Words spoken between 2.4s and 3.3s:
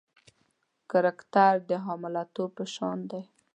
په شان دی.